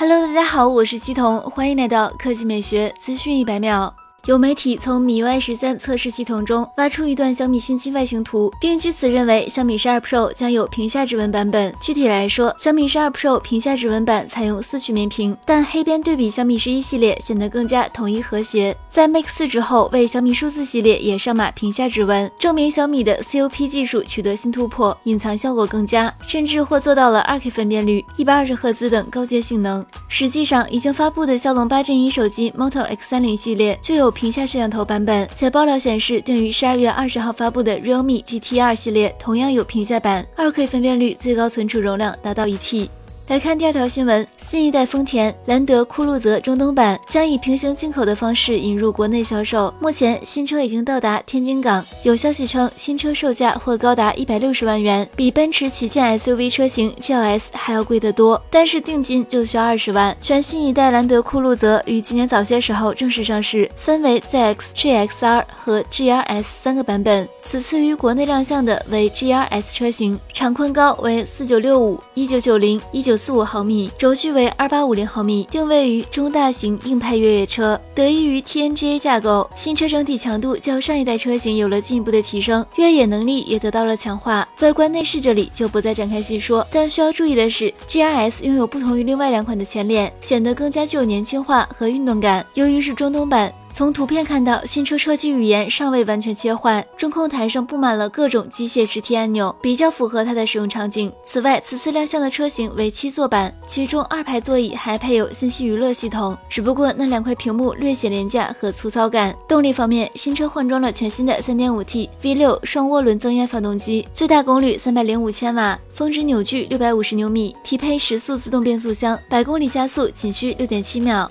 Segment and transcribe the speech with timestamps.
[0.00, 3.94] Hello，大家好，我是西彤，欢迎来到科技美学资讯一百秒。
[4.26, 11.74] 有媒体从米 UI 十三测试系统中挖出一段小米新机外形图，并据此认为小米十二 Pro 将有屏下指纹版本。
[11.80, 18.76] 具体来说，小米十二 Pro 屏下指纹版采用四曲面屏，但黑边对比小米十一系列显得更加统一和谐。
[18.90, 29.82] 在 Mix 四之后，为小米数字系列也上马屏下指纹，证明小米的 COP 技术取得新突破，隐藏效果更佳，甚至或做到了 2K 分辨率、一百二十赫兹等高阶性能。
[30.08, 34.09] 实际上，已经发布的骁龙八 Gen 一手机 Moto X30 系列就有。
[34.10, 42.90] 屏下摄像头版本，且爆料显示，定于十二月二十号发布的 Realme GT 二系列同样有屏下版，二 K 分辨率，最高存储容量达到一 T。
[43.30, 49.72] 来看第二条新闻，新一代丰田兰德酷路泽中东版将以平行进口的方式引入国内销售。
[49.78, 58.42] 目前新车已经到达天津港，有消息称新车售价或高达一百六十万元，比奔驰旗舰 SUV 车型 GLS 还要贵得多。
[58.50, 60.16] 但是定金就需要二十万。
[60.20, 67.28] 全新一代兰德酷路泽于今年早些时候正式上市，分为 ZX、GXR 和 GRS 三个版本。
[67.44, 73.19] 此次于国内亮相的为 GRS 车型，长宽高为四九六五、一九九零、一九。
[73.20, 77.78] 四五毫米，轴距为二八五零毫米，定位于中大型硬派越野车。
[77.94, 84.48] 得益于 TNGA 架构，新车整体强度较上一代车型有了进一步的提升，越野能力也得到了强化。
[84.60, 92.46] 外观内饰这里就不再展开细说，但需要注意的是，GRS 拥有不同于另外两款的前脸，显得更加具有年轻化和运动感。
[92.54, 93.52] 由于是中东版。
[93.72, 101.10] 从图片看到，新车车机语言尚未完全切换，中控台上布满了各种机械实体按钮，比较符合它的使用场景。
[101.24, 109.34] 此外，此次亮相的车型为七座版，其中二排座椅还配有信息娱乐系统，只不过那两块屏幕略显廉价和粗糙感。
[109.48, 121.30] 动力方面，新车换装了全新的 3.5T V6 双涡轮增压发动机，最大功率305千瓦，峰值扭矩650牛米，匹配时速自动变速箱，百公里加速仅需6.7秒。